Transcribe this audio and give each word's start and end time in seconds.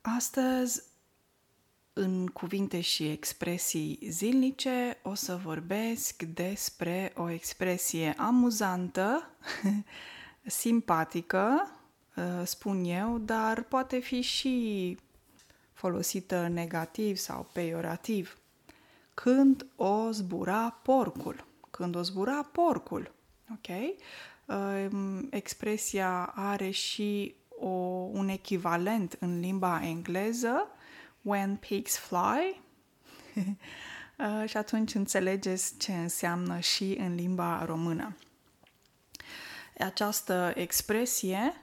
Astăzi, 0.00 0.82
în 1.92 2.26
cuvinte 2.26 2.80
și 2.80 3.08
expresii 3.08 3.98
zilnice, 4.08 4.98
o 5.02 5.14
să 5.14 5.36
vorbesc 5.36 6.22
despre 6.22 7.12
o 7.16 7.30
expresie 7.30 8.14
amuzantă, 8.16 9.30
simpatică, 10.62 11.70
ă, 12.16 12.44
spun 12.44 12.84
eu, 12.84 13.18
dar 13.18 13.62
poate 13.62 13.98
fi 13.98 14.20
și 14.20 14.98
folosită 15.72 16.48
negativ 16.48 17.16
sau 17.16 17.50
peiorativ. 17.52 18.38
Când 19.14 19.66
o 19.76 20.10
zbura 20.10 20.70
porcul. 20.70 21.44
Când 21.70 21.94
o 21.94 22.02
zbura 22.02 22.42
porcul. 22.42 23.12
Ok? 23.52 23.76
Ă, 24.48 24.88
expresia 25.30 26.32
are 26.34 26.70
și 26.70 27.34
o, 27.60 27.68
un 28.12 28.28
echivalent 28.28 29.16
în 29.20 29.40
limba 29.40 29.80
engleză, 29.82 30.66
when 31.22 31.56
pigs 31.56 31.96
fly, 31.96 32.60
uh, 34.18 34.48
și 34.48 34.56
atunci 34.56 34.94
înțelegeți 34.94 35.78
ce 35.78 35.92
înseamnă 35.92 36.58
și 36.58 36.96
în 37.00 37.14
limba 37.14 37.64
română. 37.64 38.16
Această 39.78 40.52
expresie, 40.54 41.62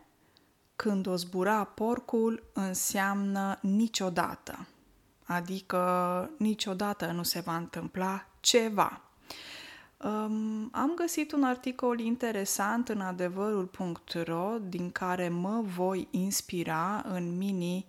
când 0.76 1.08
o 1.08 1.16
zbura 1.16 1.64
porcul, 1.64 2.44
înseamnă 2.54 3.60
niciodată, 3.62 4.68
adică 5.26 6.30
niciodată 6.38 7.06
nu 7.06 7.24
se 7.24 7.40
va 7.40 7.56
întâmpla 7.56 8.28
ceva. 8.40 9.02
Um, 10.04 10.70
am 10.72 10.94
găsit 10.96 11.32
un 11.32 11.44
articol 11.44 12.00
interesant 12.00 12.90
în 12.90 13.02
adevărul.ro 13.02 14.58
din 14.68 14.92
care 14.92 15.30
mă 15.30 15.62
voi 15.62 16.08
inspira 16.12 17.04
în 17.06 17.38
mini 17.38 17.86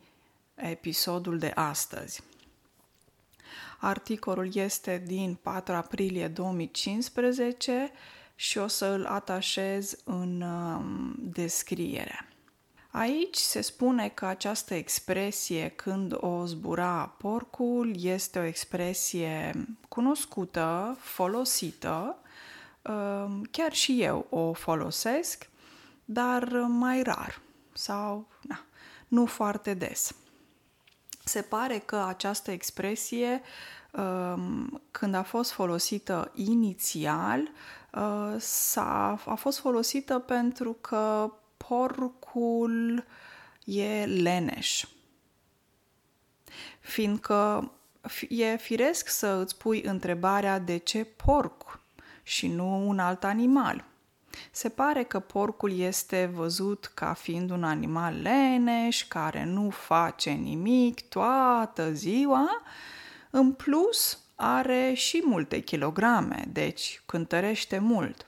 episodul 0.54 1.38
de 1.38 1.52
astăzi. 1.54 2.22
Articolul 3.78 4.54
este 4.54 5.02
din 5.06 5.38
4 5.42 5.74
aprilie 5.74 6.28
2015 6.28 7.90
și 8.34 8.58
o 8.58 8.66
să 8.66 8.86
îl 8.86 9.04
atașez 9.04 9.96
în 10.04 10.40
um, 10.40 11.14
descriere. 11.18 12.35
Aici 12.98 13.36
se 13.36 13.60
spune 13.60 14.08
că 14.08 14.26
această 14.26 14.74
expresie 14.74 15.68
când 15.68 16.16
o 16.20 16.44
zbura 16.46 17.14
porcul 17.18 17.94
este 18.04 18.38
o 18.38 18.42
expresie 18.42 19.66
cunoscută, 19.88 20.96
folosită, 21.00 22.18
um, 22.82 23.42
chiar 23.50 23.72
și 23.72 24.02
eu 24.02 24.26
o 24.30 24.52
folosesc, 24.52 25.48
dar 26.04 26.48
mai 26.68 27.02
rar 27.02 27.40
sau 27.72 28.26
na, 28.40 28.64
nu 29.08 29.26
foarte 29.26 29.74
des. 29.74 30.14
Se 31.24 31.42
pare 31.42 31.78
că 31.78 31.96
această 31.96 32.50
expresie, 32.50 33.42
um, 33.92 34.82
când 34.90 35.14
a 35.14 35.22
fost 35.22 35.50
folosită 35.50 36.30
inițial, 36.34 37.40
uh, 37.92 38.34
s-a, 38.38 39.20
a 39.26 39.34
fost 39.34 39.58
folosită 39.58 40.18
pentru 40.18 40.72
că 40.72 41.32
porcul 41.68 43.04
e 43.64 44.04
leneș. 44.04 44.84
Fiindcă 46.80 47.70
e 48.28 48.56
firesc 48.56 49.08
să 49.08 49.26
îți 49.26 49.56
pui 49.56 49.82
întrebarea 49.82 50.58
de 50.58 50.76
ce 50.76 51.04
porc 51.04 51.80
și 52.22 52.48
nu 52.48 52.88
un 52.88 52.98
alt 52.98 53.24
animal. 53.24 53.84
Se 54.50 54.68
pare 54.68 55.02
că 55.02 55.20
porcul 55.20 55.78
este 55.78 56.30
văzut 56.34 56.90
ca 56.94 57.12
fiind 57.12 57.50
un 57.50 57.64
animal 57.64 58.20
leneș, 58.22 59.06
care 59.06 59.44
nu 59.44 59.70
face 59.70 60.30
nimic 60.30 61.08
toată 61.08 61.92
ziua, 61.92 62.62
în 63.30 63.52
plus 63.52 64.18
are 64.34 64.92
și 64.94 65.22
multe 65.24 65.60
kilograme, 65.60 66.44
deci 66.52 67.02
cântărește 67.06 67.78
mult. 67.78 68.24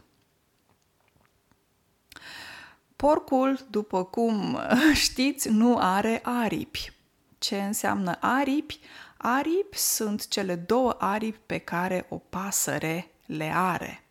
Porcul, 2.98 3.66
după 3.70 4.04
cum 4.04 4.58
știți, 5.04 5.48
nu 5.48 5.76
are 5.80 6.20
aripi. 6.22 6.92
Ce 7.38 7.62
înseamnă 7.62 8.18
aripi? 8.20 8.80
Aripi 9.16 9.76
sunt 9.76 10.28
cele 10.28 10.54
două 10.54 10.96
aripi 10.98 11.38
pe 11.46 11.58
care 11.58 12.06
o 12.08 12.16
pasăre 12.16 13.10
le 13.26 13.52
are. 13.54 14.04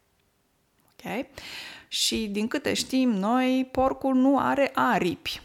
Okay? 0.91 1.29
Și 1.87 2.27
din 2.27 2.47
câte 2.47 2.73
știm 2.73 3.09
noi, 3.09 3.69
porcul 3.71 4.15
nu 4.15 4.39
are 4.39 4.71
aripi. 4.73 5.41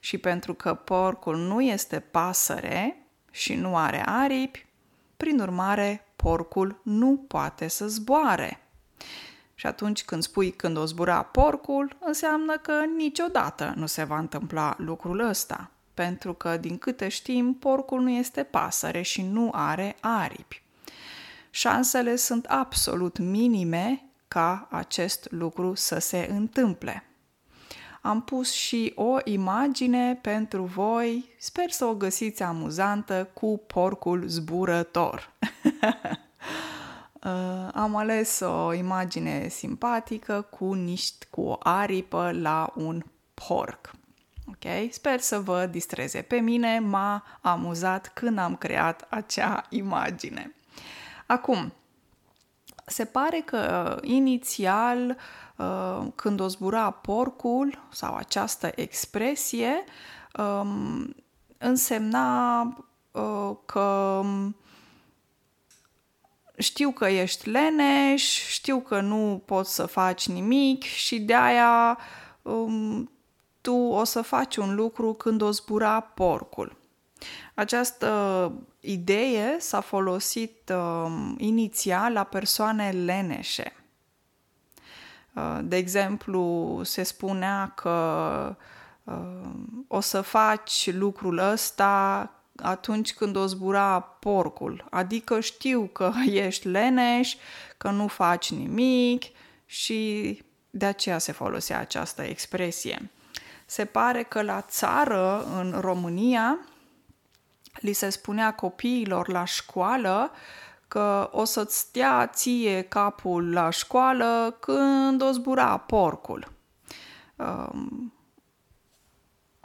Și 0.00 0.18
pentru 0.18 0.54
că 0.54 0.74
porcul 0.74 1.36
nu 1.36 1.60
este 1.60 2.00
pasăre 2.00 3.06
și 3.30 3.54
nu 3.54 3.76
are 3.76 4.02
aripi, 4.06 4.66
prin 5.16 5.40
urmare, 5.40 6.06
porcul 6.16 6.80
nu 6.82 7.24
poate 7.28 7.68
să 7.68 7.88
zboare. 7.88 8.60
Și 9.66 9.72
atunci 9.72 10.04
când 10.04 10.22
spui 10.22 10.50
când 10.50 10.76
o 10.76 10.84
zbura 10.84 11.22
porcul, 11.22 11.96
înseamnă 12.00 12.56
că 12.56 12.72
niciodată 12.96 13.72
nu 13.76 13.86
se 13.86 14.04
va 14.04 14.18
întâmpla 14.18 14.74
lucrul 14.78 15.28
ăsta. 15.28 15.70
Pentru 15.94 16.32
că, 16.32 16.56
din 16.56 16.78
câte 16.78 17.08
știm, 17.08 17.54
porcul 17.54 18.00
nu 18.00 18.10
este 18.10 18.42
pasăre 18.42 19.02
și 19.02 19.22
nu 19.22 19.50
are 19.52 19.96
aripi. 20.00 20.62
Șansele 21.50 22.16
sunt 22.16 22.44
absolut 22.44 23.18
minime 23.18 24.02
ca 24.28 24.68
acest 24.70 25.26
lucru 25.30 25.74
să 25.74 25.98
se 25.98 26.28
întâmple. 26.30 27.04
Am 28.02 28.22
pus 28.22 28.52
și 28.52 28.92
o 28.94 29.16
imagine 29.24 30.18
pentru 30.22 30.62
voi, 30.62 31.28
sper 31.38 31.70
să 31.70 31.84
o 31.84 31.94
găsiți 31.94 32.42
amuzantă, 32.42 33.28
cu 33.34 33.62
porcul 33.66 34.24
zburător. 34.26 35.32
Uh, 37.26 37.68
am 37.72 37.96
ales 37.96 38.40
o 38.40 38.72
imagine 38.72 39.48
simpatică 39.48 40.46
cu 40.50 40.72
niște 40.72 41.26
cu 41.30 41.40
o 41.40 41.56
aripă 41.62 42.30
la 42.32 42.72
un 42.74 43.02
porc. 43.34 43.90
Ok? 44.46 44.90
Sper 44.90 45.20
să 45.20 45.38
vă 45.38 45.66
distreze. 45.66 46.22
Pe 46.22 46.36
mine 46.36 46.78
m-a 46.78 47.22
amuzat 47.40 48.10
când 48.14 48.38
am 48.38 48.56
creat 48.56 49.06
acea 49.08 49.66
imagine. 49.68 50.54
Acum, 51.26 51.72
se 52.84 53.04
pare 53.04 53.42
că 53.44 53.92
uh, 53.96 54.08
inițial, 54.10 55.16
uh, 55.56 56.06
când 56.14 56.40
o 56.40 56.48
zbura 56.48 56.90
porcul 56.90 57.86
sau 57.90 58.14
această 58.14 58.70
expresie, 58.74 59.84
um, 60.38 61.14
însemna 61.58 62.62
uh, 63.10 63.56
că 63.66 64.20
um, 64.22 64.56
știu 66.56 66.90
că 66.90 67.06
ești 67.06 67.48
leneș, 67.48 68.22
știu 68.48 68.80
că 68.80 69.00
nu 69.00 69.42
poți 69.44 69.74
să 69.74 69.86
faci 69.86 70.28
nimic 70.28 70.82
și 70.82 71.20
de 71.20 71.34
aia 71.34 71.98
um, 72.42 73.10
tu 73.60 73.74
o 73.74 74.04
să 74.04 74.22
faci 74.22 74.56
un 74.56 74.74
lucru 74.74 75.12
când 75.12 75.40
o 75.40 75.50
zbura 75.50 76.00
porcul. 76.00 76.76
Această 77.54 78.52
idee 78.80 79.56
s-a 79.58 79.80
folosit 79.80 80.72
uh, 80.74 81.34
inițial 81.36 82.12
la 82.12 82.24
persoane 82.24 82.90
leneșe. 82.90 83.72
Uh, 85.34 85.58
de 85.62 85.76
exemplu, 85.76 86.80
se 86.84 87.02
spunea 87.02 87.72
că 87.74 88.56
uh, 89.04 89.50
o 89.88 90.00
să 90.00 90.20
faci 90.20 90.92
lucrul 90.92 91.38
ăsta 91.38 92.30
atunci 92.62 93.14
când 93.14 93.36
o 93.36 93.46
zbura 93.46 94.00
porcul. 94.00 94.86
Adică 94.90 95.40
știu 95.40 95.90
că 95.92 96.12
ești 96.46 96.68
leneș, 96.68 97.36
că 97.76 97.90
nu 97.90 98.06
faci 98.06 98.50
nimic 98.50 99.22
și 99.66 100.42
de 100.70 100.84
aceea 100.84 101.18
se 101.18 101.32
folosea 101.32 101.78
această 101.78 102.22
expresie. 102.22 103.10
Se 103.66 103.84
pare 103.84 104.22
că 104.22 104.42
la 104.42 104.60
țară, 104.60 105.46
în 105.56 105.80
România, 105.80 106.58
li 107.80 107.92
se 107.92 108.08
spunea 108.08 108.54
copiilor 108.54 109.28
la 109.28 109.44
școală 109.44 110.30
că 110.88 111.28
o 111.32 111.44
să-ți 111.44 111.78
stea 111.78 112.26
ție 112.26 112.82
capul 112.82 113.52
la 113.52 113.70
școală 113.70 114.56
când 114.60 115.22
o 115.22 115.30
zbura 115.30 115.76
porcul. 115.76 116.52
Um, 117.36 118.12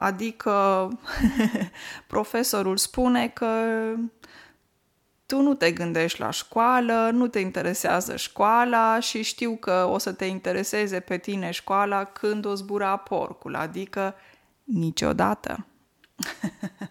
adică 0.01 0.89
profesorul 2.07 2.77
spune 2.77 3.27
că 3.27 3.47
tu 5.25 5.41
nu 5.41 5.53
te 5.53 5.71
gândești 5.71 6.19
la 6.19 6.29
școală, 6.29 7.09
nu 7.13 7.27
te 7.27 7.39
interesează 7.39 8.15
școala 8.15 8.99
și 8.99 9.21
știu 9.21 9.55
că 9.55 9.87
o 9.89 9.97
să 9.97 10.13
te 10.13 10.25
intereseze 10.25 10.99
pe 10.99 11.17
tine 11.17 11.51
școala 11.51 12.03
când 12.03 12.45
o 12.45 12.53
zbura 12.53 12.97
porcul, 12.97 13.55
adică 13.55 14.15
niciodată. 14.63 15.65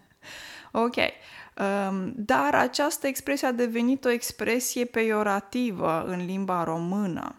Ok. 0.72 0.96
Um, 0.96 2.12
dar 2.16 2.54
această 2.54 3.06
expresie 3.06 3.46
a 3.46 3.52
devenit 3.52 4.04
o 4.04 4.10
expresie 4.10 4.84
peiorativă 4.84 6.04
în 6.06 6.24
limba 6.24 6.64
română. 6.64 7.34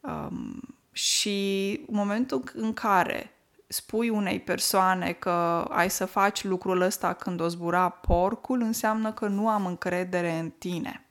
Um, 0.00 0.60
și 0.92 1.70
în 1.86 1.94
momentul 1.96 2.42
în 2.54 2.72
care 2.72 3.35
spui 3.66 4.08
unei 4.08 4.40
persoane 4.40 5.12
că 5.12 5.30
ai 5.70 5.90
să 5.90 6.04
faci 6.04 6.44
lucrul 6.44 6.80
ăsta 6.80 7.12
când 7.12 7.40
o 7.40 7.48
zbura 7.48 7.88
porcul, 7.88 8.60
înseamnă 8.60 9.12
că 9.12 9.26
nu 9.26 9.48
am 9.48 9.66
încredere 9.66 10.38
în 10.38 10.50
tine. 10.50 11.06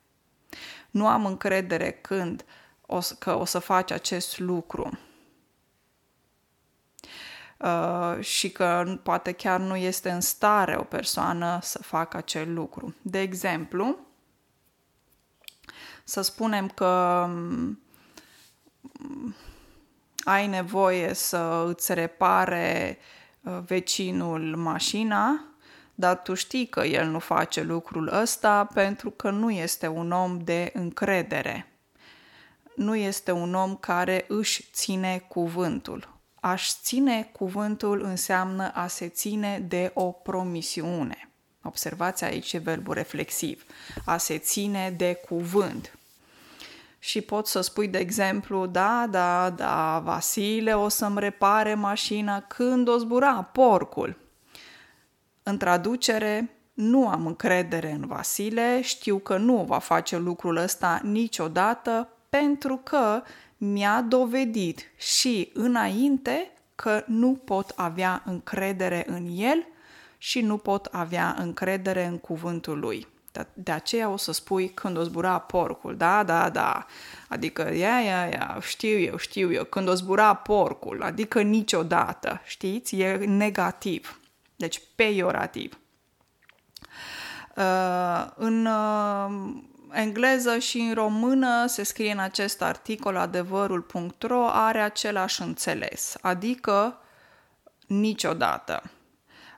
Nu 0.92 1.07
am 1.07 1.25
încredere 1.25 1.92
când 1.92 2.46
o, 2.81 3.00
că 3.19 3.36
o 3.38 3.46
să 3.46 3.60
faci 3.60 3.92
acest 3.92 4.40
lucru. 4.40 5.00
Uh, 7.57 8.19
și 8.19 8.52
că 8.52 9.00
poate 9.04 9.31
chiar 9.31 9.60
nu 9.60 9.75
este 9.75 10.10
în 10.10 10.22
stare 10.22 10.75
o 10.78 10.84
persoană 10.84 11.60
să 11.62 11.81
facă 11.81 12.18
acel 12.18 12.54
lucru. 12.54 12.96
De 13.01 13.19
exemplu, 13.19 13.98
să 16.04 16.22
spunem 16.22 16.68
că 16.68 17.24
um, 17.28 17.80
ai 20.25 20.48
nevoie 20.48 21.13
să 21.13 21.66
îți 21.68 21.94
repare 21.94 22.98
uh, 23.42 23.57
vecinul 23.66 24.56
mașina, 24.56 25.44
dar 25.95 26.18
tu 26.18 26.33
știi 26.33 26.68
că 26.68 26.83
el 26.83 27.07
nu 27.07 27.19
face 27.19 27.62
lucrul 27.62 28.07
ăsta 28.22 28.66
pentru 28.74 29.10
că 29.10 29.30
nu 29.30 29.51
este 29.51 29.88
un 29.88 30.12
om 30.12 30.38
de 30.44 30.72
încredere. 30.74 31.68
Nu 32.75 32.95
este 32.95 33.31
un 33.31 33.54
om 33.54 33.75
care 33.75 34.25
își 34.27 34.69
ține 34.72 35.25
cuvântul. 35.27 36.13
Aș 36.36 36.69
ține 36.81 37.30
cuvântul 37.31 38.04
înseamnă 38.04 38.72
a 38.74 38.88
se 38.88 39.07
ține 39.07 39.60
de 39.68 39.92
o 39.94 40.12
promisiune. 40.12 41.30
Observați 41.63 42.24
aici 42.24 42.57
verbul 42.57 42.94
reflexiv. 42.94 43.66
A 44.06 44.18
se 44.18 44.38
ține 44.38 44.94
de 44.98 45.13
cuvânt 45.27 45.94
și 47.06 47.22
poți 47.22 47.52
să 47.52 47.62
spui, 47.62 47.88
de 47.88 47.98
exemplu, 47.98 48.66
da, 48.66 49.07
da, 49.10 49.50
da, 49.50 50.02
Vasile 50.04 50.74
o 50.74 50.88
să-mi 50.88 51.19
repare 51.19 51.74
mașina 51.74 52.42
când 52.42 52.88
o 52.88 52.98
zbura 52.98 53.44
porcul. 53.44 54.18
În 55.44 55.57
traducere, 55.57 56.56
nu 56.74 57.07
am 57.07 57.25
încredere 57.25 57.92
în 57.92 58.07
Vasile, 58.07 58.81
știu 58.81 59.18
că 59.18 59.38
nu 59.38 59.63
va 59.63 59.80
face 59.80 60.18
lucrul 60.18 60.57
ăsta 60.57 61.00
niciodată 61.04 62.10
pentru 62.30 62.78
că 62.84 63.22
mi-a 63.58 64.01
dovedit 64.01 64.92
și 64.98 65.51
înainte 65.54 66.51
că 66.75 67.04
nu 67.08 67.42
pot 67.46 67.74
avea 67.75 68.22
încredere 68.25 69.06
în 69.08 69.28
el 69.31 69.68
și 70.18 70.42
nu 70.42 70.58
pot 70.58 70.86
avea 70.86 71.36
încredere 71.40 72.06
în 72.06 72.18
cuvântul 72.18 72.80
lui. 72.80 73.08
De 73.54 73.72
aceea 73.72 74.10
o 74.10 74.18
să 74.18 74.32
spui 74.32 74.70
când 74.70 74.98
o 74.98 75.04
zbura 75.04 75.40
porcul, 75.40 75.98
da, 75.98 76.24
da, 76.24 76.50
da, 76.50 76.86
adică 77.28 77.74
ia, 77.76 78.00
ia, 78.00 78.26
ia, 78.26 78.58
știu 78.62 78.98
eu, 78.98 79.18
știu 79.18 79.52
eu, 79.52 79.64
când 79.64 79.88
o 79.88 79.94
zbura 79.94 80.34
porcul, 80.34 81.04
adică 81.04 81.42
niciodată, 81.42 82.42
știți, 82.46 82.96
e 82.96 83.16
negativ, 83.16 84.20
deci 84.56 84.82
peiorativ. 84.96 85.80
Uh, 87.56 88.28
în 88.36 88.66
uh, 88.66 89.54
engleză 89.92 90.58
și 90.58 90.80
în 90.80 90.94
română 90.94 91.66
se 91.66 91.84
scrie 91.84 92.12
în 92.12 92.20
acest 92.20 92.62
articol 92.62 93.16
adevărul.ro 93.16 94.48
are 94.50 94.80
același 94.80 95.42
înțeles, 95.42 96.18
adică 96.22 96.98
niciodată. 97.88 98.84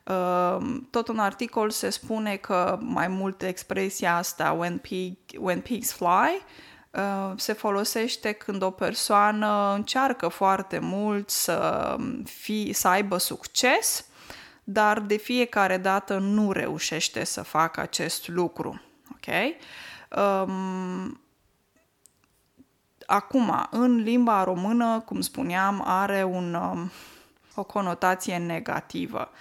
Ehm, 0.08 0.88
tot 0.90 1.08
în 1.08 1.20
articol 1.20 1.70
se 1.70 1.90
spune 1.90 2.36
că 2.36 2.78
mai 2.82 3.08
mult 3.08 3.42
expresia 3.42 4.16
asta 4.16 4.52
when, 4.52 4.78
pig, 4.78 5.18
when 5.38 5.62
pigs 5.62 5.92
fly 5.92 6.46
ehm, 6.92 7.38
se 7.38 7.54
folosește 7.54 8.32
când 8.32 8.62
o 8.62 8.72
persoană 8.72 9.74
încearcă 9.76 10.28
foarte 10.28 10.80
mult 10.80 11.30
să, 11.30 11.96
fi, 12.24 12.74
să 12.74 12.88
aibă 12.88 13.18
succes, 13.18 14.06
dar 14.64 15.00
de 15.00 15.18
fiecare 15.18 15.78
dată 15.78 16.18
nu 16.18 16.52
reușește 16.52 17.24
să 17.24 17.42
facă 17.42 17.80
acest 17.80 18.28
lucru. 18.28 18.82
Ok? 19.12 19.34
Um, 20.20 21.22
acum, 23.06 23.68
în 23.72 23.96
limba 23.96 24.44
română, 24.44 25.00
cum 25.00 25.22
spuneam, 25.22 25.84
are 25.86 26.24
un, 26.24 26.54
um, 26.54 26.92
o 27.56 27.64
conotație 27.64 28.38
negativă 28.38 29.32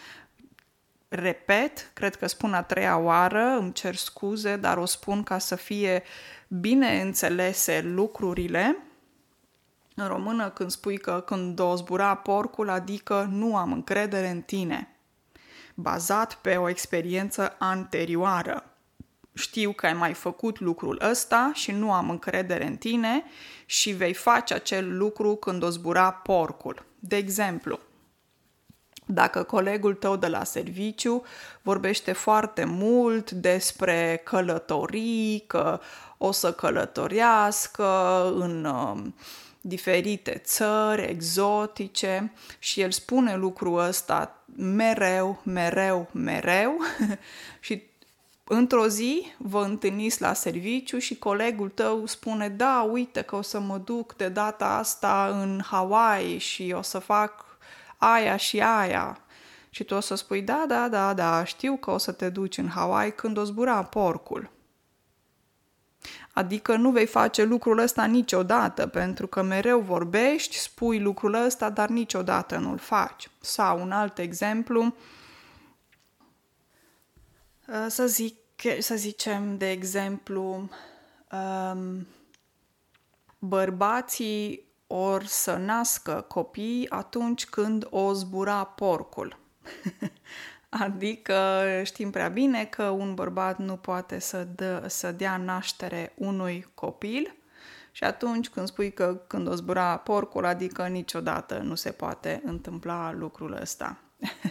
repet, 1.08 1.90
cred 1.94 2.16
că 2.16 2.26
spun 2.26 2.54
a 2.54 2.62
treia 2.62 2.98
oară, 2.98 3.56
îmi 3.58 3.72
cer 3.72 3.94
scuze, 3.94 4.56
dar 4.56 4.76
o 4.76 4.84
spun 4.84 5.22
ca 5.22 5.38
să 5.38 5.54
fie 5.54 6.02
bine 6.48 7.00
înțelese 7.00 7.80
lucrurile. 7.84 8.76
În 9.94 10.06
română, 10.06 10.50
când 10.50 10.70
spui 10.70 10.98
că 10.98 11.22
când 11.26 11.58
o 11.58 11.74
zbura 11.74 12.14
porcul, 12.14 12.68
adică 12.68 13.28
nu 13.30 13.56
am 13.56 13.72
încredere 13.72 14.28
în 14.28 14.40
tine, 14.40 14.96
bazat 15.74 16.34
pe 16.34 16.56
o 16.56 16.68
experiență 16.68 17.56
anterioară. 17.58 18.70
Știu 19.34 19.72
că 19.72 19.86
ai 19.86 19.92
mai 19.92 20.12
făcut 20.12 20.60
lucrul 20.60 21.02
ăsta 21.10 21.50
și 21.54 21.72
nu 21.72 21.92
am 21.92 22.10
încredere 22.10 22.66
în 22.66 22.76
tine 22.76 23.24
și 23.66 23.90
vei 23.90 24.14
face 24.14 24.54
acel 24.54 24.96
lucru 24.96 25.34
când 25.34 25.62
o 25.62 25.68
zbura 25.68 26.10
porcul. 26.10 26.84
De 26.98 27.16
exemplu, 27.16 27.80
dacă 29.06 29.42
colegul 29.42 29.94
tău 29.94 30.16
de 30.16 30.26
la 30.26 30.44
serviciu 30.44 31.22
vorbește 31.62 32.12
foarte 32.12 32.64
mult 32.64 33.30
despre 33.30 34.20
călătorii, 34.24 35.44
că 35.46 35.80
o 36.18 36.32
să 36.32 36.52
călătorească 36.52 38.22
în 38.34 38.64
uh, 38.64 39.04
diferite 39.60 40.42
țări 40.44 41.02
exotice 41.02 42.32
și 42.58 42.80
el 42.80 42.90
spune 42.90 43.36
lucrul 43.36 43.78
ăsta 43.78 44.42
mereu, 44.56 45.40
mereu, 45.44 46.08
mereu 46.12 46.76
și 47.60 47.82
într-o 48.44 48.88
zi 48.88 49.32
vă 49.38 49.62
întâlniți 49.62 50.20
la 50.20 50.32
serviciu 50.32 50.98
și 50.98 51.18
colegul 51.18 51.68
tău 51.68 52.06
spune 52.06 52.48
da, 52.48 52.88
uite 52.90 53.22
că 53.22 53.36
o 53.36 53.42
să 53.42 53.60
mă 53.60 53.78
duc 53.78 54.16
de 54.16 54.28
data 54.28 54.66
asta 54.66 55.38
în 55.40 55.60
Hawaii 55.64 56.38
și 56.38 56.74
o 56.76 56.82
să 56.82 56.98
fac 56.98 57.45
aia 57.96 58.36
și 58.36 58.60
aia. 58.60 59.20
Și 59.70 59.84
tu 59.84 59.94
o 59.94 60.00
să 60.00 60.14
spui, 60.14 60.42
da, 60.42 60.64
da, 60.68 60.88
da, 60.88 61.14
da, 61.14 61.44
știu 61.44 61.76
că 61.76 61.90
o 61.90 61.98
să 61.98 62.12
te 62.12 62.28
duci 62.28 62.58
în 62.58 62.68
Hawaii 62.68 63.14
când 63.14 63.36
o 63.36 63.44
zbura 63.44 63.82
porcul. 63.82 64.50
Adică 66.32 66.76
nu 66.76 66.90
vei 66.90 67.06
face 67.06 67.44
lucrul 67.44 67.78
ăsta 67.78 68.04
niciodată, 68.04 68.86
pentru 68.86 69.26
că 69.26 69.42
mereu 69.42 69.80
vorbești, 69.80 70.56
spui 70.56 71.00
lucrul 71.00 71.34
ăsta, 71.34 71.70
dar 71.70 71.88
niciodată 71.88 72.56
nu-l 72.56 72.78
faci. 72.78 73.30
Sau 73.40 73.80
un 73.80 73.92
alt 73.92 74.18
exemplu, 74.18 74.94
uh, 77.68 77.86
să, 77.88 78.06
zic, 78.06 78.36
să 78.78 78.94
zicem, 78.94 79.56
de 79.56 79.70
exemplu, 79.70 80.68
um, 81.32 82.06
bărbații 83.38 84.65
or 84.96 85.24
să 85.24 85.56
nască 85.56 86.24
copii 86.28 86.90
atunci 86.90 87.46
când 87.46 87.86
o 87.90 88.12
zbura 88.12 88.64
porcul. 88.64 89.38
adică 90.84 91.64
știm 91.84 92.10
prea 92.10 92.28
bine 92.28 92.64
că 92.64 92.82
un 92.82 93.14
bărbat 93.14 93.58
nu 93.58 93.76
poate 93.76 94.18
să, 94.18 94.46
dă, 94.54 94.84
să 94.86 95.12
dea 95.12 95.36
naștere 95.36 96.12
unui 96.14 96.66
copil 96.74 97.34
și 97.96 98.04
atunci 98.04 98.48
când 98.48 98.66
spui 98.66 98.92
că 98.92 99.20
când 99.26 99.48
o 99.48 99.54
zbura 99.54 99.96
porcul, 99.96 100.44
adică 100.44 100.86
niciodată 100.86 101.58
nu 101.64 101.74
se 101.74 101.90
poate 101.90 102.42
întâmpla 102.44 103.12
lucrul 103.12 103.58
ăsta. 103.60 103.98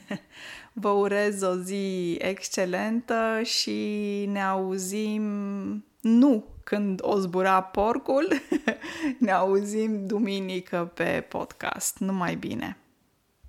Vă 0.74 0.90
urez 0.90 1.42
o 1.42 1.56
zi 1.56 2.14
excelentă 2.14 3.42
și 3.44 4.25
ne 4.32 4.44
auzim 4.44 5.24
nu 6.02 6.46
când 6.64 7.00
o 7.04 7.18
zbura 7.18 7.62
porcul. 7.62 8.28
ne 9.20 9.32
auzim 9.32 10.06
duminică 10.06 10.92
pe 10.94 11.25
podcast. 11.30 11.98
Numai 11.98 12.36
bine! 12.36 12.78